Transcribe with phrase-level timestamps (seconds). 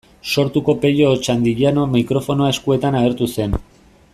[0.35, 3.59] Sortuko Pello Otxandiano mikrofonoa eskuetan agertu zen.